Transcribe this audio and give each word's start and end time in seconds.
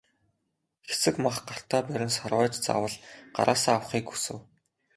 Хэсэг 0.87 1.15
мах 1.23 1.37
гартаа 1.47 1.81
барин 1.89 2.11
сарвайж 2.17 2.53
заавал 2.65 2.95
гараасаа 3.35 3.75
авахыг 3.77 4.05
хүсэв. 4.09 4.37